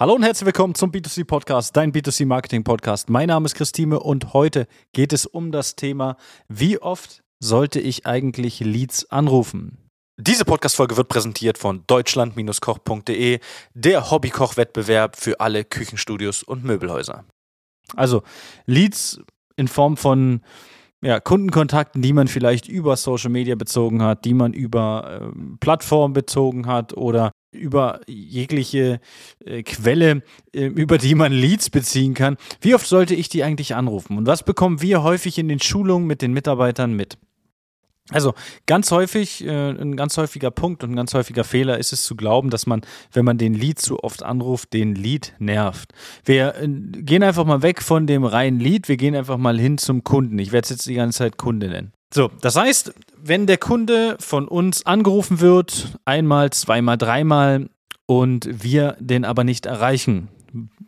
Hallo 0.00 0.14
und 0.14 0.22
herzlich 0.22 0.46
willkommen 0.46 0.74
zum 0.74 0.92
B2C 0.92 1.26
Podcast, 1.26 1.76
dein 1.76 1.92
B2C 1.92 2.24
Marketing 2.24 2.64
Podcast. 2.64 3.10
Mein 3.10 3.28
Name 3.28 3.44
ist 3.44 3.54
Christine 3.54 4.00
und 4.00 4.32
heute 4.32 4.66
geht 4.94 5.12
es 5.12 5.26
um 5.26 5.52
das 5.52 5.76
Thema, 5.76 6.16
wie 6.48 6.78
oft 6.80 7.22
sollte 7.38 7.80
ich 7.80 8.06
eigentlich 8.06 8.60
Leads 8.60 9.10
anrufen? 9.10 9.76
Diese 10.16 10.46
Podcast-Folge 10.46 10.96
wird 10.96 11.08
präsentiert 11.08 11.58
von 11.58 11.84
deutschland-koch.de, 11.86 13.40
der 13.74 14.10
Hobbykoch-Wettbewerb 14.10 15.16
für 15.16 15.38
alle 15.38 15.64
Küchenstudios 15.64 16.42
und 16.44 16.64
Möbelhäuser. 16.64 17.26
Also 17.94 18.22
Leads 18.64 19.20
in 19.56 19.68
Form 19.68 19.98
von 19.98 20.40
ja, 21.02 21.20
Kundenkontakten, 21.20 22.00
die 22.00 22.14
man 22.14 22.26
vielleicht 22.26 22.68
über 22.68 22.96
Social 22.96 23.28
Media 23.28 23.54
bezogen 23.54 24.02
hat, 24.02 24.24
die 24.24 24.32
man 24.32 24.54
über 24.54 25.20
äh, 25.20 25.56
Plattformen 25.60 26.14
bezogen 26.14 26.66
hat 26.68 26.96
oder 26.96 27.32
über 27.52 28.00
jegliche 28.06 29.00
äh, 29.44 29.62
Quelle, 29.62 30.22
äh, 30.54 30.66
über 30.66 30.98
die 30.98 31.14
man 31.14 31.32
Leads 31.32 31.70
beziehen 31.70 32.14
kann. 32.14 32.36
Wie 32.60 32.74
oft 32.74 32.86
sollte 32.86 33.14
ich 33.14 33.28
die 33.28 33.44
eigentlich 33.44 33.74
anrufen? 33.74 34.18
Und 34.18 34.26
was 34.26 34.42
bekommen 34.42 34.80
wir 34.82 35.02
häufig 35.02 35.38
in 35.38 35.48
den 35.48 35.60
Schulungen 35.60 36.06
mit 36.06 36.22
den 36.22 36.32
Mitarbeitern 36.32 36.92
mit? 36.94 37.18
Also 38.10 38.34
ganz 38.66 38.90
häufig, 38.90 39.44
äh, 39.44 39.70
ein 39.70 39.96
ganz 39.96 40.16
häufiger 40.16 40.50
Punkt 40.50 40.82
und 40.82 40.92
ein 40.92 40.96
ganz 40.96 41.14
häufiger 41.14 41.44
Fehler 41.44 41.78
ist 41.78 41.92
es 41.92 42.04
zu 42.04 42.16
glauben, 42.16 42.50
dass 42.50 42.66
man, 42.66 42.82
wenn 43.12 43.24
man 43.24 43.38
den 43.38 43.54
Lead 43.54 43.78
zu 43.78 44.02
oft 44.02 44.22
anruft, 44.22 44.72
den 44.72 44.94
Lead 44.94 45.34
nervt. 45.38 45.92
Wir 46.24 46.56
äh, 46.56 46.66
gehen 46.66 47.22
einfach 47.22 47.44
mal 47.44 47.62
weg 47.62 47.82
von 47.82 48.06
dem 48.06 48.24
reinen 48.24 48.58
Lead, 48.58 48.88
wir 48.88 48.96
gehen 48.96 49.14
einfach 49.14 49.38
mal 49.38 49.58
hin 49.58 49.78
zum 49.78 50.02
Kunden. 50.02 50.38
Ich 50.38 50.50
werde 50.52 50.64
es 50.64 50.70
jetzt 50.70 50.86
die 50.86 50.94
ganze 50.94 51.18
Zeit 51.18 51.36
Kunde 51.36 51.68
nennen. 51.68 51.92
So, 52.12 52.30
das 52.40 52.56
heißt, 52.56 52.92
wenn 53.16 53.46
der 53.46 53.58
Kunde 53.58 54.16
von 54.18 54.48
uns 54.48 54.84
angerufen 54.84 55.40
wird, 55.40 55.98
einmal, 56.04 56.50
zweimal, 56.50 56.98
dreimal 56.98 57.70
und 58.06 58.48
wir 58.64 58.96
den 58.98 59.24
aber 59.24 59.44
nicht 59.44 59.66
erreichen, 59.66 60.28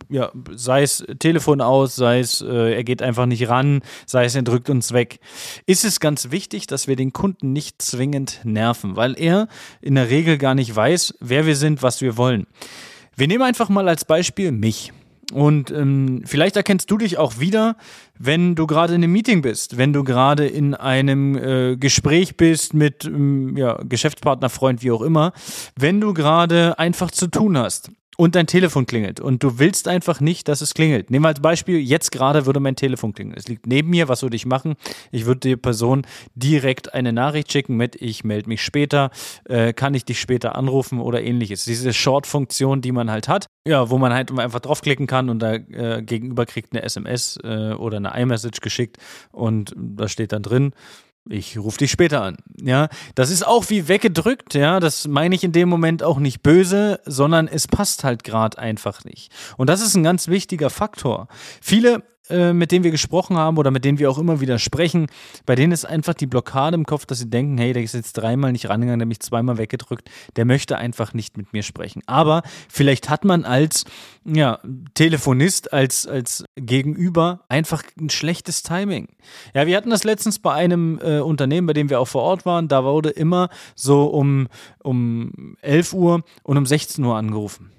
ja, 0.09 0.33
sei 0.55 0.83
es 0.83 1.05
Telefon 1.21 1.61
aus, 1.61 1.95
sei 1.95 2.19
es 2.19 2.43
äh, 2.43 2.75
er 2.75 2.83
geht 2.83 3.03
einfach 3.03 3.27
nicht 3.27 3.49
ran, 3.49 3.83
sei 4.07 4.25
es 4.25 4.35
er 4.35 4.43
drückt 4.43 4.69
uns 4.69 4.93
weg, 4.93 5.21
ist 5.67 5.85
es 5.85 6.01
ganz 6.01 6.33
wichtig, 6.33 6.67
dass 6.67 6.89
wir 6.89 6.97
den 6.97 7.13
Kunden 7.13 7.53
nicht 7.53 7.81
zwingend 7.81 8.41
nerven, 8.43 8.97
weil 8.97 9.15
er 9.17 9.47
in 9.81 9.95
der 9.95 10.11
Regel 10.11 10.39
gar 10.39 10.57
nicht 10.57 10.75
weiß, 10.75 11.15
wer 11.21 11.47
wir 11.47 11.55
sind, 11.55 11.83
was 11.83 12.01
wir 12.01 12.17
wollen. 12.17 12.47
Wir 13.15 13.29
nehmen 13.29 13.45
einfach 13.45 13.69
mal 13.69 13.89
als 13.89 14.05
Beispiel 14.05 14.51
mich. 14.51 14.93
Und 15.33 15.71
ähm, 15.71 16.23
vielleicht 16.25 16.57
erkennst 16.57 16.91
du 16.91 16.99
dich 16.99 17.19
auch 17.19 17.39
wieder, 17.39 17.77
wenn 18.19 18.55
du 18.55 18.67
gerade 18.67 18.95
in 18.95 19.03
einem 19.03 19.13
Meeting 19.13 19.43
bist, 19.43 19.79
wenn 19.79 19.93
du 19.93 20.05
gerade 20.05 20.47
in 20.47 20.75
einem 20.75 21.37
äh, 21.37 21.77
Gespräch 21.77 22.37
bist 22.37 22.75
mit 22.75 23.05
ähm, 23.05 23.57
ja, 23.57 23.79
Geschäftspartner, 23.83 24.49
Freund, 24.49 24.83
wie 24.83 24.91
auch 24.91 25.03
immer, 25.03 25.33
wenn 25.77 26.01
du 26.01 26.15
gerade 26.15 26.79
einfach 26.79 27.11
zu 27.11 27.27
tun 27.27 27.57
hast 27.59 27.91
und 28.23 28.37
dein 28.37 28.47
Telefon 28.47 28.87
klingelt 28.87 29.19
und 29.19 29.43
du 29.43 29.59
willst 29.59 29.89
einfach 29.89 30.21
nicht, 30.21 30.47
dass 30.47 30.61
es 30.61 30.75
klingelt. 30.75 31.11
Nehmen 31.11 31.25
wir 31.25 31.31
als 31.31 31.41
Beispiel, 31.41 31.81
jetzt 31.81 32.13
gerade 32.13 32.47
würde 32.47 32.61
mein 32.61 32.77
Telefon 32.77 33.15
klingeln. 33.15 33.37
Es 33.37 33.49
liegt 33.49 33.67
neben 33.67 33.91
mir, 33.91 34.07
was 34.07 34.23
würde 34.23 34.37
ich 34.37 34.47
machen? 34.47 34.77
Ich 35.11 35.27
würde 35.27 35.41
der 35.41 35.57
Person 35.57 36.07
direkt 36.37 36.95
eine 36.95 37.13
Nachricht 37.13 37.51
schicken 37.51 37.77
mit, 37.77 38.01
ich 38.01 38.23
melde 38.23 38.49
mich 38.49 38.63
später, 38.63 39.11
äh, 39.49 39.73
kann 39.73 39.95
ich 39.95 40.05
dich 40.05 40.21
später 40.21 40.55
anrufen 40.55 41.01
oder 41.01 41.21
ähnliches. 41.21 41.65
Diese 41.65 41.93
Short-Funktion, 41.93 42.81
die 42.81 42.93
man 42.93 43.11
halt 43.11 43.27
hat, 43.27 43.47
ja, 43.67 43.91
wo 43.91 43.99
man 43.99 44.15
halt 44.15 44.31
einfach 44.39 44.61
draufklicken 44.61 45.09
kann 45.09 45.29
und 45.29 45.41
da 45.41 45.55
äh, 45.55 46.01
gegenüber 46.07 46.47
kriegt 46.47 46.75
eine 46.75 46.85
SMS 46.85 47.41
äh, 47.43 47.73
oder 47.73 47.97
eine 47.97 48.13
iMessage 48.15 48.61
geschickt 48.61 48.99
und 49.33 49.75
da 49.77 50.07
steht 50.07 50.31
dann 50.31 50.45
drin, 50.45 50.75
ich 51.29 51.59
rufe 51.59 51.79
dich 51.79 51.91
später 51.91 52.23
an. 52.23 52.37
Ja, 52.61 52.89
das 53.15 53.31
ist 53.31 53.47
auch 53.47 53.71
wie 53.71 53.89
weggedrückt, 53.89 54.55
ja, 54.55 54.81
das 54.81 55.07
meine 55.07 55.35
ich 55.35 55.45
in 55.45 55.53
dem 55.53 55.69
Moment 55.69 56.03
auch 56.03 56.19
nicht 56.19 56.43
böse, 56.43 57.01
sondern 57.05 57.49
es 57.49 57.69
passt 57.69 58.05
halt 58.05 58.25
gerade 58.25 58.59
einfach 58.59 59.05
nicht. 59.05 59.33
Und 59.57 59.69
das 59.69 59.81
ist 59.81 59.95
ein 59.95 60.03
ganz 60.03 60.29
wichtiger 60.29 60.71
Faktor. 60.71 61.29
Viele 61.61 62.03
äh, 62.29 62.53
mit 62.53 62.71
denen 62.71 62.85
wir 62.85 62.91
gesprochen 62.93 63.37
haben 63.37 63.59
oder 63.59 63.71
mit 63.71 63.85
denen 63.85 63.99
wir 63.99 64.11
auch 64.11 64.19
immer 64.19 64.41
wieder 64.41 64.59
sprechen, 64.59 65.09
bei 65.45 65.55
denen 65.55 65.73
ist 65.73 65.85
einfach 65.85 66.15
die 66.15 66.27
Blockade 66.27 66.77
im 66.77 66.87
Kopf, 66.87 67.05
dass 67.05 67.19
sie 67.19 67.29
denken, 67.29 67.59
hey, 67.59 67.73
der 67.73 67.83
ist 67.83 67.95
jetzt 67.95 68.13
dreimal 68.15 68.53
nicht 68.53 68.69
rangegangen, 68.69 69.01
der 69.01 69.07
mich 69.07 69.21
zweimal 69.21 69.59
weggedrückt, 69.59 70.09
der 70.37 70.45
möchte 70.45 70.79
einfach 70.79 71.15
nicht 71.15 71.37
mit 71.37 71.53
mir 71.53 71.63
sprechen. 71.63 72.03
Aber 72.07 72.43
vielleicht 72.69 73.11
hat 73.11 73.25
man 73.25 73.45
als 73.45 73.85
ja, 74.25 74.61
Telefonist, 74.95 75.73
als, 75.73 76.07
als 76.07 76.45
Gegenüber 76.55 77.41
einfach 77.49 77.83
ein 78.01 78.11
schlechtes 78.11 78.63
Timing. 78.63 79.09
Ja, 79.55 79.67
wir 79.67 79.77
hatten 79.77 79.91
das 79.91 80.05
letztens 80.05 80.39
bei 80.39 80.53
einem 80.53 81.01
äh, 81.03 81.19
Unternehmen, 81.19 81.67
bei 81.67 81.73
dem 81.73 81.91
wir 81.91 81.99
auch 81.99 82.09
vor 82.09 82.23
Ort 82.23 82.47
waren, 82.47 82.69
da 82.69 82.85
wurde 82.85 83.11
immer 83.11 83.49
so 83.75 84.05
um, 84.05 84.49
um 84.83 85.57
11 85.63 85.93
Uhr 85.93 86.23
und 86.45 86.57
um 86.57 86.67
16 86.67 87.05
Uhr 87.05 87.17
angerufen. 87.17 87.73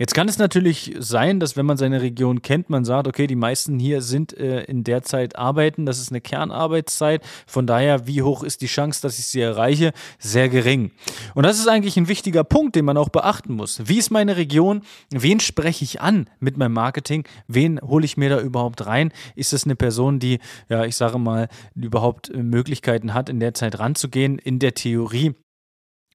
Jetzt 0.00 0.14
kann 0.14 0.30
es 0.30 0.38
natürlich 0.38 0.96
sein, 0.98 1.40
dass 1.40 1.58
wenn 1.58 1.66
man 1.66 1.76
seine 1.76 2.00
Region 2.00 2.40
kennt, 2.40 2.70
man 2.70 2.86
sagt, 2.86 3.06
okay, 3.06 3.26
die 3.26 3.36
meisten 3.36 3.78
hier 3.78 4.00
sind 4.00 4.32
äh, 4.32 4.62
in 4.62 4.82
der 4.82 5.02
Zeit 5.02 5.36
arbeiten, 5.36 5.84
das 5.84 5.98
ist 5.98 6.10
eine 6.10 6.22
Kernarbeitszeit, 6.22 7.22
von 7.46 7.66
daher, 7.66 8.06
wie 8.06 8.22
hoch 8.22 8.42
ist 8.42 8.62
die 8.62 8.66
Chance, 8.66 9.02
dass 9.02 9.18
ich 9.18 9.26
sie 9.26 9.42
erreiche? 9.42 9.92
Sehr 10.18 10.48
gering. 10.48 10.90
Und 11.34 11.44
das 11.44 11.58
ist 11.58 11.68
eigentlich 11.68 11.98
ein 11.98 12.08
wichtiger 12.08 12.44
Punkt, 12.44 12.76
den 12.76 12.86
man 12.86 12.96
auch 12.96 13.10
beachten 13.10 13.52
muss. 13.52 13.82
Wie 13.84 13.98
ist 13.98 14.08
meine 14.08 14.38
Region? 14.38 14.80
Wen 15.10 15.38
spreche 15.38 15.84
ich 15.84 16.00
an 16.00 16.30
mit 16.38 16.56
meinem 16.56 16.72
Marketing? 16.72 17.24
Wen 17.46 17.78
hole 17.82 18.06
ich 18.06 18.16
mir 18.16 18.30
da 18.30 18.40
überhaupt 18.40 18.86
rein? 18.86 19.12
Ist 19.34 19.52
es 19.52 19.64
eine 19.64 19.76
Person, 19.76 20.18
die, 20.18 20.38
ja, 20.70 20.86
ich 20.86 20.96
sage 20.96 21.18
mal, 21.18 21.48
überhaupt 21.74 22.34
Möglichkeiten 22.34 23.12
hat, 23.12 23.28
in 23.28 23.38
der 23.38 23.52
Zeit 23.52 23.78
ranzugehen? 23.78 24.38
In 24.38 24.60
der 24.60 24.72
Theorie 24.72 25.34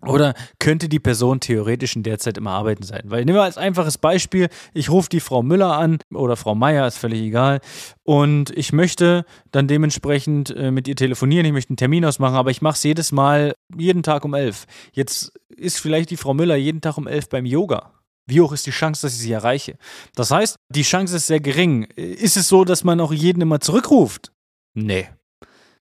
oder 0.07 0.33
könnte 0.59 0.89
die 0.89 0.99
Person 0.99 1.39
theoretisch 1.39 1.95
in 1.95 2.03
der 2.03 2.19
Zeit 2.19 2.37
immer 2.37 2.51
arbeiten 2.51 2.83
sein? 2.83 3.03
Weil 3.05 3.25
nehmen 3.25 3.37
wir 3.37 3.43
als 3.43 3.57
einfaches 3.57 3.97
Beispiel, 3.97 4.49
ich 4.73 4.89
rufe 4.89 5.09
die 5.09 5.19
Frau 5.19 5.43
Müller 5.43 5.77
an 5.77 5.99
oder 6.13 6.35
Frau 6.35 6.55
Meier, 6.55 6.87
ist 6.87 6.97
völlig 6.97 7.21
egal. 7.21 7.59
Und 8.03 8.51
ich 8.57 8.73
möchte 8.73 9.25
dann 9.51 9.67
dementsprechend 9.67 10.55
äh, 10.55 10.71
mit 10.71 10.87
ihr 10.87 10.95
telefonieren, 10.95 11.45
ich 11.45 11.53
möchte 11.53 11.71
einen 11.71 11.77
Termin 11.77 12.05
ausmachen, 12.05 12.35
aber 12.35 12.51
ich 12.51 12.61
mache 12.61 12.75
es 12.75 12.83
jedes 12.83 13.11
Mal, 13.11 13.53
jeden 13.75 14.03
Tag 14.03 14.25
um 14.25 14.33
elf. 14.33 14.65
Jetzt 14.93 15.33
ist 15.49 15.79
vielleicht 15.79 16.09
die 16.09 16.17
Frau 16.17 16.33
Müller 16.33 16.55
jeden 16.55 16.81
Tag 16.81 16.97
um 16.97 17.07
elf 17.07 17.29
beim 17.29 17.45
Yoga. 17.45 17.91
Wie 18.27 18.41
hoch 18.41 18.53
ist 18.53 18.65
die 18.65 18.71
Chance, 18.71 19.03
dass 19.03 19.13
ich 19.13 19.19
sie 19.19 19.31
erreiche? 19.31 19.77
Das 20.15 20.31
heißt, 20.31 20.55
die 20.69 20.81
Chance 20.81 21.15
ist 21.15 21.27
sehr 21.27 21.39
gering. 21.39 21.83
Ist 21.95 22.37
es 22.37 22.47
so, 22.47 22.65
dass 22.65 22.83
man 22.83 22.99
auch 22.99 23.13
jeden 23.13 23.41
immer 23.41 23.59
zurückruft? 23.59 24.31
Nee. 24.73 25.07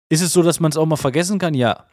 Ist 0.10 0.22
es 0.22 0.34
so, 0.34 0.42
dass 0.42 0.60
man 0.60 0.72
es 0.72 0.78
auch 0.78 0.86
mal 0.86 0.98
vergessen 0.98 1.40
kann? 1.40 1.54
Ja. 1.54 1.86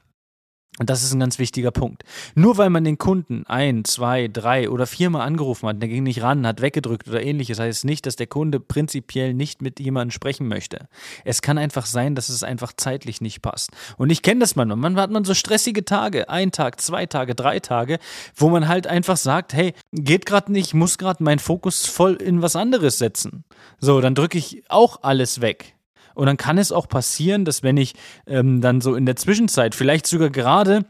Und 0.78 0.90
das 0.90 1.02
ist 1.02 1.12
ein 1.12 1.20
ganz 1.20 1.38
wichtiger 1.38 1.70
Punkt. 1.70 2.04
Nur 2.34 2.56
weil 2.56 2.70
man 2.70 2.84
den 2.84 2.98
Kunden 2.98 3.44
ein, 3.46 3.84
zwei, 3.84 4.28
drei 4.28 4.70
oder 4.70 4.86
viermal 4.86 5.22
angerufen 5.26 5.68
hat, 5.68 5.82
der 5.82 5.88
ging 5.88 6.04
nicht 6.04 6.22
ran, 6.22 6.46
hat 6.46 6.60
weggedrückt 6.60 7.08
oder 7.08 7.22
ähnliches, 7.22 7.58
heißt 7.58 7.84
nicht, 7.84 8.06
dass 8.06 8.16
der 8.16 8.26
Kunde 8.26 8.60
prinzipiell 8.60 9.34
nicht 9.34 9.62
mit 9.62 9.80
jemandem 9.80 10.12
sprechen 10.12 10.48
möchte. 10.48 10.88
Es 11.24 11.42
kann 11.42 11.58
einfach 11.58 11.86
sein, 11.86 12.14
dass 12.14 12.28
es 12.28 12.42
einfach 12.42 12.72
zeitlich 12.76 13.20
nicht 13.20 13.42
passt. 13.42 13.70
Und 13.96 14.10
ich 14.10 14.22
kenne 14.22 14.40
das 14.40 14.56
manchmal. 14.56 14.76
Manchmal 14.76 15.02
hat 15.02 15.10
man 15.10 15.24
so 15.24 15.34
stressige 15.34 15.84
Tage, 15.84 16.28
ein 16.28 16.52
Tag, 16.52 16.80
zwei 16.80 17.06
Tage, 17.06 17.34
drei 17.34 17.60
Tage, 17.60 17.98
wo 18.34 18.48
man 18.48 18.68
halt 18.68 18.86
einfach 18.86 19.16
sagt, 19.16 19.52
hey, 19.52 19.74
geht 19.92 20.26
gerade 20.26 20.52
nicht, 20.52 20.74
muss 20.74 20.98
gerade 20.98 21.22
meinen 21.22 21.38
Fokus 21.38 21.86
voll 21.86 22.14
in 22.14 22.42
was 22.42 22.56
anderes 22.56 22.98
setzen. 22.98 23.44
So, 23.80 24.00
dann 24.00 24.14
drücke 24.14 24.38
ich 24.38 24.62
auch 24.68 25.02
alles 25.02 25.40
weg. 25.40 25.77
Und 26.18 26.26
dann 26.26 26.36
kann 26.36 26.58
es 26.58 26.72
auch 26.72 26.88
passieren, 26.88 27.44
dass 27.44 27.62
wenn 27.62 27.76
ich 27.76 27.94
ähm, 28.26 28.60
dann 28.60 28.80
so 28.80 28.96
in 28.96 29.06
der 29.06 29.14
Zwischenzeit, 29.14 29.76
vielleicht 29.76 30.04
sogar 30.08 30.30
gerade, 30.30 30.84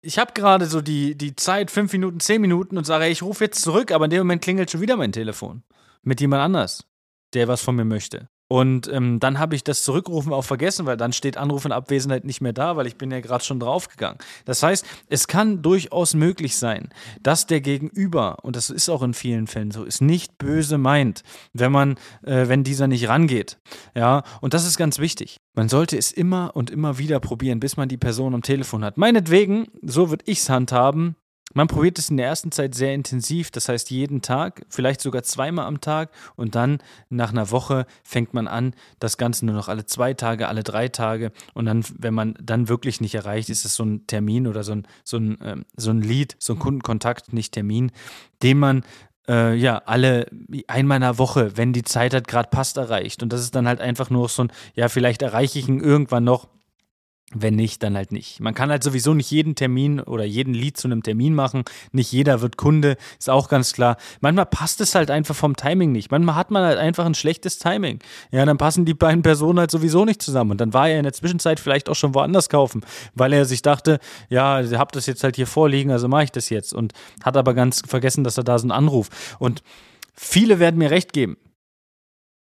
ich 0.00 0.16
habe 0.16 0.32
gerade 0.32 0.66
so 0.66 0.80
die, 0.80 1.16
die 1.16 1.34
Zeit, 1.34 1.72
fünf 1.72 1.92
Minuten, 1.92 2.20
zehn 2.20 2.40
Minuten 2.40 2.78
und 2.78 2.84
sage, 2.84 3.08
ich 3.08 3.20
rufe 3.20 3.42
jetzt 3.42 3.62
zurück, 3.62 3.90
aber 3.90 4.04
in 4.04 4.12
dem 4.12 4.20
Moment 4.20 4.42
klingelt 4.42 4.70
schon 4.70 4.80
wieder 4.80 4.96
mein 4.96 5.10
Telefon. 5.10 5.64
Mit 6.04 6.20
jemand 6.20 6.42
anders, 6.42 6.86
der 7.34 7.48
was 7.48 7.62
von 7.62 7.74
mir 7.74 7.84
möchte. 7.84 8.28
Und 8.52 8.92
ähm, 8.92 9.20
dann 9.20 9.38
habe 9.38 9.54
ich 9.54 9.62
das 9.62 9.84
Zurückrufen 9.84 10.32
auch 10.32 10.42
vergessen, 10.42 10.84
weil 10.84 10.96
dann 10.96 11.12
steht 11.12 11.36
Anruf 11.36 11.64
in 11.64 11.70
Abwesenheit 11.70 12.24
nicht 12.24 12.40
mehr 12.40 12.52
da, 12.52 12.76
weil 12.76 12.88
ich 12.88 12.96
bin 12.96 13.12
ja 13.12 13.20
gerade 13.20 13.44
schon 13.44 13.60
draufgegangen. 13.60 14.18
Das 14.44 14.64
heißt, 14.64 14.84
es 15.08 15.28
kann 15.28 15.62
durchaus 15.62 16.14
möglich 16.14 16.56
sein, 16.56 16.88
dass 17.22 17.46
der 17.46 17.60
Gegenüber, 17.60 18.38
und 18.42 18.56
das 18.56 18.68
ist 18.68 18.88
auch 18.88 19.04
in 19.04 19.14
vielen 19.14 19.46
Fällen 19.46 19.70
so, 19.70 19.84
ist 19.84 20.02
nicht 20.02 20.36
böse 20.36 20.78
meint, 20.78 21.22
wenn 21.52 21.70
man, 21.70 21.94
äh, 22.24 22.48
wenn 22.48 22.64
dieser 22.64 22.88
nicht 22.88 23.06
rangeht. 23.06 23.56
Ja, 23.94 24.24
und 24.40 24.52
das 24.52 24.66
ist 24.66 24.76
ganz 24.76 24.98
wichtig. 24.98 25.38
Man 25.54 25.68
sollte 25.68 25.96
es 25.96 26.10
immer 26.10 26.50
und 26.56 26.70
immer 26.70 26.98
wieder 26.98 27.20
probieren, 27.20 27.60
bis 27.60 27.76
man 27.76 27.88
die 27.88 27.98
Person 27.98 28.34
am 28.34 28.42
Telefon 28.42 28.84
hat. 28.84 28.98
Meinetwegen, 28.98 29.68
so 29.82 30.10
würde 30.10 30.24
ich 30.26 30.38
es 30.38 30.50
handhaben, 30.50 31.14
man 31.52 31.68
probiert 31.68 31.98
es 31.98 32.10
in 32.10 32.16
der 32.16 32.26
ersten 32.26 32.52
Zeit 32.52 32.74
sehr 32.74 32.94
intensiv, 32.94 33.50
das 33.50 33.68
heißt 33.68 33.90
jeden 33.90 34.22
Tag, 34.22 34.62
vielleicht 34.68 35.00
sogar 35.00 35.22
zweimal 35.22 35.66
am 35.66 35.80
Tag 35.80 36.10
und 36.36 36.54
dann 36.54 36.78
nach 37.08 37.30
einer 37.30 37.50
Woche 37.50 37.86
fängt 38.04 38.34
man 38.34 38.48
an, 38.48 38.74
das 38.98 39.16
Ganze 39.16 39.46
nur 39.46 39.54
noch 39.54 39.68
alle 39.68 39.86
zwei 39.86 40.14
Tage, 40.14 40.48
alle 40.48 40.62
drei 40.62 40.88
Tage 40.88 41.32
und 41.54 41.66
dann, 41.66 41.84
wenn 41.98 42.14
man 42.14 42.34
dann 42.42 42.68
wirklich 42.68 43.00
nicht 43.00 43.14
erreicht, 43.14 43.50
ist 43.50 43.64
es 43.64 43.74
so 43.74 43.84
ein 43.84 44.06
Termin 44.06 44.46
oder 44.46 44.62
so 44.62 44.72
ein, 44.72 44.86
so 45.04 45.16
ein, 45.16 45.38
ähm, 45.42 45.64
so 45.76 45.90
ein 45.90 46.02
Lead, 46.02 46.36
so 46.38 46.54
ein 46.54 46.58
Kundenkontakt, 46.58 47.32
nicht 47.32 47.52
Termin, 47.52 47.90
den 48.42 48.58
man 48.58 48.84
äh, 49.28 49.54
ja, 49.54 49.82
alle 49.86 50.26
einmal 50.66 50.96
in 50.96 51.02
der 51.02 51.18
Woche, 51.18 51.56
wenn 51.56 51.72
die 51.72 51.84
Zeit 51.84 52.14
hat, 52.14 52.26
gerade 52.26 52.48
passt, 52.50 52.76
erreicht. 52.76 53.22
Und 53.22 53.32
das 53.32 53.42
ist 53.42 53.54
dann 53.54 53.68
halt 53.68 53.80
einfach 53.80 54.10
nur 54.10 54.28
so 54.28 54.44
ein, 54.44 54.52
ja, 54.74 54.88
vielleicht 54.88 55.22
erreiche 55.22 55.58
ich 55.58 55.68
ihn 55.68 55.80
irgendwann 55.80 56.24
noch 56.24 56.48
Wenn 57.32 57.54
nicht, 57.54 57.84
dann 57.84 57.96
halt 57.96 58.10
nicht. 58.10 58.40
Man 58.40 58.54
kann 58.54 58.70
halt 58.70 58.82
sowieso 58.82 59.14
nicht 59.14 59.30
jeden 59.30 59.54
Termin 59.54 60.00
oder 60.00 60.24
jeden 60.24 60.52
Lied 60.52 60.76
zu 60.76 60.88
einem 60.88 61.04
Termin 61.04 61.32
machen. 61.32 61.62
Nicht 61.92 62.10
jeder 62.10 62.40
wird 62.40 62.56
Kunde, 62.56 62.96
ist 63.20 63.30
auch 63.30 63.48
ganz 63.48 63.72
klar. 63.72 63.98
Manchmal 64.20 64.46
passt 64.46 64.80
es 64.80 64.96
halt 64.96 65.12
einfach 65.12 65.36
vom 65.36 65.54
Timing 65.54 65.92
nicht. 65.92 66.10
Manchmal 66.10 66.34
hat 66.34 66.50
man 66.50 66.64
halt 66.64 66.78
einfach 66.78 67.06
ein 67.06 67.14
schlechtes 67.14 67.60
Timing. 67.60 68.00
Ja, 68.32 68.44
dann 68.44 68.58
passen 68.58 68.84
die 68.84 68.94
beiden 68.94 69.22
Personen 69.22 69.60
halt 69.60 69.70
sowieso 69.70 70.04
nicht 70.04 70.20
zusammen. 70.20 70.50
Und 70.50 70.60
dann 70.60 70.74
war 70.74 70.88
er 70.88 70.98
in 70.98 71.04
der 71.04 71.12
Zwischenzeit 71.12 71.60
vielleicht 71.60 71.88
auch 71.88 71.94
schon 71.94 72.14
woanders 72.14 72.48
kaufen, 72.48 72.84
weil 73.14 73.32
er 73.32 73.44
sich 73.44 73.62
dachte, 73.62 74.00
ja, 74.28 74.60
ihr 74.60 74.78
habt 74.80 74.96
das 74.96 75.06
jetzt 75.06 75.22
halt 75.22 75.36
hier 75.36 75.46
vorliegen, 75.46 75.92
also 75.92 76.08
mache 76.08 76.24
ich 76.24 76.32
das 76.32 76.50
jetzt. 76.50 76.74
Und 76.74 76.94
hat 77.22 77.36
aber 77.36 77.54
ganz 77.54 77.80
vergessen, 77.86 78.24
dass 78.24 78.38
er 78.38 78.44
da 78.44 78.58
so 78.58 78.64
einen 78.64 78.72
Anruf. 78.72 79.36
Und 79.38 79.62
viele 80.14 80.58
werden 80.58 80.78
mir 80.78 80.90
recht 80.90 81.12
geben, 81.12 81.36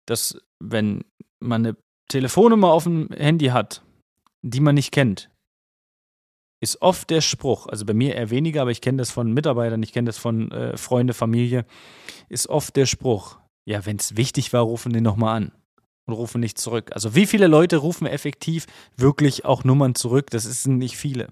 dass 0.07 0.39
wenn 0.61 1.03
man 1.41 1.67
eine 1.67 1.77
Telefonnummer 2.09 2.71
auf 2.71 2.85
dem 2.85 3.09
Handy 3.09 3.47
hat, 3.47 3.83
die 4.43 4.61
man 4.61 4.75
nicht 4.75 4.93
kennt, 4.93 5.31
ist 6.61 6.81
oft 6.81 7.11
der 7.11 7.21
Spruch, 7.21 7.67
also 7.67 7.85
bei 7.85 7.95
mir 7.95 8.15
eher 8.15 8.31
weniger, 8.31 8.63
aber 8.63 8.71
ich 8.71 8.81
kenne 8.81 8.99
das 8.99 9.11
von 9.11 9.33
Mitarbeitern, 9.33 9.83
ich 9.83 9.93
kenne 9.93 10.07
das 10.07 10.19
von 10.19 10.51
äh, 10.53 10.77
Freunde, 10.77 11.13
Familie, 11.13 11.67
ist 12.29 12.49
oft 12.49 12.77
der 12.77 12.87
Spruch, 12.87 13.39
ja, 13.67 13.85
wenn 13.85 13.97
es 13.97 14.17
wichtig 14.17 14.53
war, 14.53 14.63
rufen 14.63 14.93
den 14.93 15.03
nochmal 15.03 15.37
an 15.37 15.53
und 16.07 16.15
rufen 16.15 16.41
nicht 16.41 16.59
zurück. 16.59 16.91
Also 16.93 17.15
wie 17.15 17.27
viele 17.27 17.47
Leute 17.47 17.79
rufen 17.79 18.07
effektiv 18.07 18.67
wirklich 18.97 19.45
auch 19.45 19.65
Nummern 19.65 19.95
zurück? 19.95 20.31
Das 20.31 20.45
sind 20.45 20.79
nicht 20.79 20.97
viele. 20.97 21.29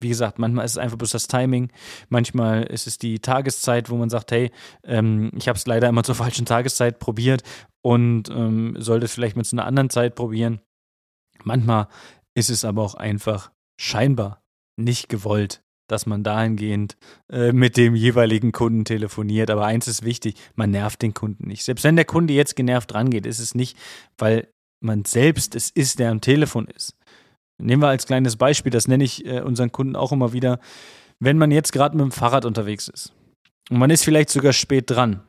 Wie 0.00 0.08
gesagt, 0.08 0.38
manchmal 0.38 0.64
ist 0.64 0.72
es 0.72 0.78
einfach 0.78 0.96
bloß 0.96 1.10
das 1.10 1.26
Timing, 1.26 1.72
manchmal 2.08 2.62
ist 2.62 2.86
es 2.86 2.98
die 2.98 3.18
Tageszeit, 3.18 3.90
wo 3.90 3.96
man 3.96 4.10
sagt, 4.10 4.30
hey, 4.30 4.52
ähm, 4.84 5.30
ich 5.36 5.48
habe 5.48 5.58
es 5.58 5.66
leider 5.66 5.88
immer 5.88 6.04
zur 6.04 6.14
falschen 6.14 6.46
Tageszeit 6.46 7.00
probiert 7.00 7.42
und 7.82 8.30
ähm, 8.30 8.76
sollte 8.78 9.06
es 9.06 9.14
vielleicht 9.14 9.36
mit 9.36 9.46
zu 9.46 9.56
einer 9.56 9.66
anderen 9.66 9.90
Zeit 9.90 10.14
probieren. 10.14 10.60
Manchmal 11.42 11.88
ist 12.38 12.50
es 12.50 12.64
aber 12.64 12.82
auch 12.82 12.94
einfach 12.94 13.50
scheinbar 13.80 14.42
nicht 14.76 15.08
gewollt, 15.08 15.62
dass 15.88 16.06
man 16.06 16.22
dahingehend 16.22 16.96
äh, 17.30 17.52
mit 17.52 17.76
dem 17.76 17.94
jeweiligen 17.94 18.52
Kunden 18.52 18.84
telefoniert. 18.84 19.50
Aber 19.50 19.66
eins 19.66 19.88
ist 19.88 20.04
wichtig, 20.04 20.36
man 20.54 20.70
nervt 20.70 21.02
den 21.02 21.14
Kunden 21.14 21.48
nicht. 21.48 21.64
Selbst 21.64 21.82
wenn 21.84 21.96
der 21.96 22.04
Kunde 22.04 22.34
jetzt 22.34 22.54
genervt 22.56 22.94
rangeht, 22.94 23.26
ist 23.26 23.40
es 23.40 23.54
nicht, 23.54 23.76
weil 24.16 24.48
man 24.80 25.04
selbst 25.04 25.56
es 25.56 25.70
ist, 25.70 25.98
der 25.98 26.10
am 26.10 26.20
Telefon 26.20 26.68
ist. 26.68 26.94
Nehmen 27.60 27.82
wir 27.82 27.88
als 27.88 28.06
kleines 28.06 28.36
Beispiel, 28.36 28.70
das 28.70 28.86
nenne 28.86 29.02
ich 29.02 29.26
äh, 29.26 29.40
unseren 29.40 29.72
Kunden 29.72 29.96
auch 29.96 30.12
immer 30.12 30.32
wieder, 30.32 30.60
wenn 31.18 31.38
man 31.38 31.50
jetzt 31.50 31.72
gerade 31.72 31.96
mit 31.96 32.04
dem 32.04 32.12
Fahrrad 32.12 32.44
unterwegs 32.44 32.86
ist 32.86 33.12
und 33.68 33.78
man 33.78 33.90
ist 33.90 34.04
vielleicht 34.04 34.30
sogar 34.30 34.52
spät 34.52 34.88
dran. 34.88 35.22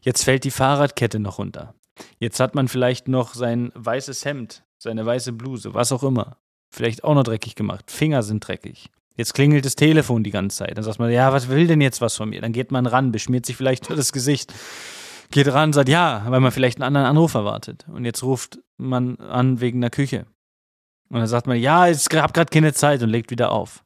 Jetzt 0.00 0.22
fällt 0.22 0.44
die 0.44 0.52
Fahrradkette 0.52 1.18
noch 1.18 1.38
runter. 1.38 1.74
Jetzt 2.20 2.38
hat 2.38 2.54
man 2.54 2.68
vielleicht 2.68 3.08
noch 3.08 3.34
sein 3.34 3.72
weißes 3.74 4.24
Hemd 4.24 4.62
seine 4.78 5.04
weiße 5.04 5.32
Bluse, 5.32 5.74
was 5.74 5.92
auch 5.92 6.02
immer. 6.02 6.38
Vielleicht 6.70 7.04
auch 7.04 7.14
noch 7.14 7.22
dreckig 7.22 7.54
gemacht. 7.54 7.90
Finger 7.90 8.22
sind 8.22 8.46
dreckig. 8.46 8.90
Jetzt 9.16 9.32
klingelt 9.32 9.64
das 9.64 9.76
Telefon 9.76 10.24
die 10.24 10.30
ganze 10.30 10.58
Zeit. 10.58 10.76
Dann 10.76 10.84
sagt 10.84 10.98
man, 10.98 11.10
ja, 11.10 11.32
was 11.32 11.48
will 11.48 11.66
denn 11.66 11.80
jetzt 11.80 12.00
was 12.00 12.16
von 12.16 12.28
mir? 12.28 12.40
Dann 12.40 12.52
geht 12.52 12.70
man 12.70 12.86
ran, 12.86 13.12
beschmiert 13.12 13.46
sich 13.46 13.56
vielleicht 13.56 13.88
nur 13.88 13.96
das 13.96 14.12
Gesicht, 14.12 14.52
geht 15.30 15.48
ran, 15.48 15.72
sagt 15.72 15.88
ja, 15.88 16.24
weil 16.28 16.40
man 16.40 16.52
vielleicht 16.52 16.78
einen 16.78 16.86
anderen 16.86 17.06
Anruf 17.06 17.34
erwartet. 17.34 17.86
Und 17.88 18.04
jetzt 18.04 18.22
ruft 18.22 18.58
man 18.76 19.16
an 19.16 19.60
wegen 19.60 19.80
der 19.80 19.90
Küche. 19.90 20.26
Und 21.08 21.20
dann 21.20 21.28
sagt 21.28 21.46
man, 21.46 21.58
ja, 21.58 21.88
ich 21.88 22.04
habe 22.12 22.32
gerade 22.32 22.50
keine 22.50 22.74
Zeit 22.74 23.02
und 23.02 23.08
legt 23.08 23.30
wieder 23.30 23.52
auf. 23.52 23.84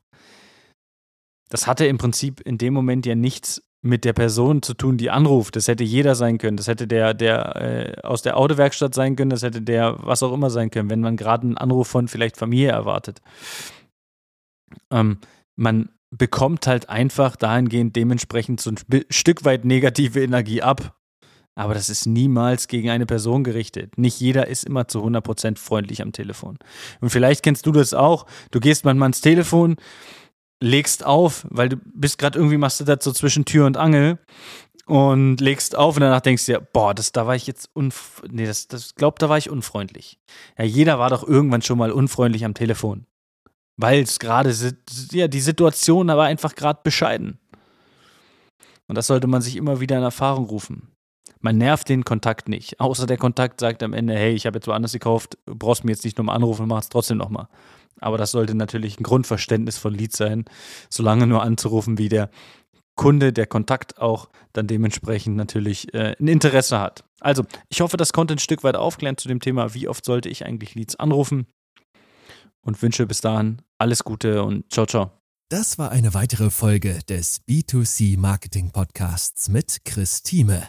Das 1.49 1.67
hatte 1.67 1.87
im 1.87 1.99
Prinzip 1.99 2.41
in 2.41 2.59
dem 2.59 2.75
Moment 2.75 3.07
ja 3.07 3.15
nichts 3.15 3.63
mit 3.83 4.05
der 4.05 4.13
Person 4.13 4.63
zu 4.63 4.75
tun, 4.75 4.99
die 4.99 5.11
anruft. 5.11 5.57
Das 5.57 5.69
hätte 5.69 5.85
jeder 5.85 6.15
sein 6.15 6.39
können. 6.39 6.57
Das 6.57 6.69
hätte 6.69 6.87
der, 6.87 7.15
der 7.15 7.57
äh, 7.57 8.01
aus 8.03 8.23
der 8.23 8.37
Autowerkstatt 8.37 8.95
sein 8.95 9.17
können. 9.17 9.31
Das 9.31 9.43
hätte 9.43 9.63
der, 9.63 9.97
was 10.01 10.23
auch 10.23 10.33
immer 10.33 10.51
sein 10.51 10.71
können, 10.71 10.91
wenn 10.91 11.01
man 11.01 11.17
gerade 11.17 11.45
einen 11.45 11.57
Anruf 11.57 11.89
von 11.89 12.09
vielleicht 12.09 12.37
Familie 12.37 12.71
erwartet. 12.71 13.21
Ähm, 14.91 15.19
man 15.57 15.89
bekommt 16.11 16.67
halt 16.67 16.89
einfach 16.89 17.37
dahingehend 17.37 17.97
dementsprechend 17.97 18.61
so 18.61 18.71
ein 18.71 19.05
Stück 19.09 19.45
weit 19.45 19.65
negative 19.65 20.23
Energie 20.23 20.63
ab. 20.63 20.97
Aber 21.55 21.75
das 21.75 21.91
ist 21.91 22.07
niemals 22.07 22.69
gegen 22.69 22.91
eine 22.91 23.07
Person 23.07 23.45
gerichtet. 23.45 23.99
Nicht 23.99 24.21
jeder 24.21 24.47
ist 24.47 24.65
immer 24.65 24.89
zu 24.89 25.05
100% 25.05 25.59
freundlich 25.59 26.01
am 26.01 26.13
Telefon. 26.13 26.59
Und 27.01 27.11
vielleicht 27.11 27.43
kennst 27.43 27.67
du 27.67 27.73
das 27.73 27.93
auch. 27.93 28.27
Du 28.51 28.61
gehst 28.61 28.85
manchmal 28.85 29.07
ans 29.07 29.21
Telefon 29.21 29.77
legst 30.61 31.05
auf, 31.05 31.47
weil 31.51 31.71
du 31.71 31.77
bist 31.77 32.19
gerade 32.19 32.39
irgendwie 32.39 32.59
machst 32.59 32.81
du 32.81 32.85
das 32.85 33.03
so 33.03 33.13
zwischen 33.13 33.45
Tür 33.45 33.67
und 33.67 33.77
Angel 33.77 34.19
und 34.87 35.41
legst 35.41 35.77
auf 35.77 35.97
und 35.97 36.03
danach 36.03 36.21
denkst 36.21 36.47
du 36.47 36.53
dir, 36.53 36.61
boah, 36.61 36.95
das 36.95 37.13
da 37.13 37.27
war 37.27 37.35
ich 37.35 37.47
jetzt 37.47 37.71
unf 37.73 38.23
nee, 38.31 38.47
das 38.47 38.69
das 38.69 38.95
glaub, 38.95 39.19
da 39.19 39.29
war 39.29 39.39
ich 39.39 39.51
unfreundlich. 39.51 40.19
Ja, 40.59 40.65
jeder 40.65 40.99
war 40.99 41.11
doch 41.11 41.27
irgendwann 41.27 41.63
schon 41.63 41.79
mal 41.79 41.91
unfreundlich 41.91 42.45
am 42.45 42.55
Telefon. 42.55 43.07
Weil 43.77 44.03
es 44.03 44.19
gerade 44.19 44.55
ja, 45.13 45.29
die 45.29 45.41
Situation 45.41 46.09
war 46.09 46.27
einfach 46.27 46.55
gerade 46.55 46.81
bescheiden. 46.83 47.39
Und 48.89 48.97
das 48.97 49.07
sollte 49.07 49.27
man 49.27 49.41
sich 49.41 49.57
immer 49.57 49.81
wieder 49.81 49.97
in 49.97 50.03
Erfahrung 50.03 50.47
rufen. 50.47 50.89
Man 51.41 51.57
nervt 51.57 51.89
den 51.89 52.05
Kontakt 52.05 52.49
nicht. 52.49 52.81
Außer 52.81 53.07
der 53.07 53.17
Kontakt 53.17 53.61
sagt 53.61 53.83
am 53.83 53.95
Ende, 53.95 54.15
hey, 54.15 54.35
ich 54.35 54.45
habe 54.45 54.59
jetzt 54.59 54.67
woanders 54.67 54.93
gekauft, 54.93 55.39
brauchst 55.47 55.85
mir 55.85 55.93
jetzt 55.93 56.05
nicht 56.05 56.19
nochmal 56.19 56.37
anrufen, 56.37 56.69
mach 56.69 56.81
es 56.81 56.91
trotzdem 56.91 57.17
nochmal. 57.17 57.49
Aber 57.99 58.19
das 58.19 58.31
sollte 58.31 58.55
natürlich 58.55 58.99
ein 58.99 59.05
Grundverständnis 59.05 59.79
von 59.79 59.95
Lied 59.95 60.15
sein, 60.15 60.45
solange 60.89 61.27
nur 61.27 61.43
anzurufen, 61.43 61.99
wie 61.99 62.09
der 62.09 62.31
Kunde, 62.97 63.33
der 63.33 63.47
Kontakt 63.47 63.99
auch 63.99 64.29
dann 64.53 64.67
dementsprechend 64.67 65.37
natürlich 65.37 65.95
äh, 65.95 66.15
ein 66.21 66.29
Interesse 66.29 66.81
hat. 66.81 67.05
Also, 67.21 67.45
ich 67.69 67.81
hoffe, 67.81 67.97
das 67.97 68.13
konnte 68.13 68.35
ein 68.35 68.39
Stück 68.39 68.63
weit 68.63 68.77
aufklären 68.77 69.17
zu 69.17 69.29
dem 69.29 69.41
Thema, 69.41 69.75
wie 69.75 69.89
oft 69.89 70.05
sollte 70.05 70.29
ich 70.29 70.45
eigentlich 70.45 70.75
Leads 70.75 70.97
anrufen 70.97 71.47
und 72.63 72.83
wünsche 72.83 73.07
bis 73.07 73.21
dahin 73.21 73.63
alles 73.79 74.05
Gute 74.05 74.43
und 74.43 74.71
ciao, 74.73 74.87
ciao. 74.87 75.13
Das 75.49 75.79
war 75.79 75.91
eine 75.91 76.15
weitere 76.15 76.51
Folge 76.51 77.01
des 77.09 77.43
B2C 77.49 78.19
Marketing 78.19 78.71
Podcasts 78.71 79.49
mit 79.49 79.85
Chris 79.85 80.23
Thieme. 80.23 80.69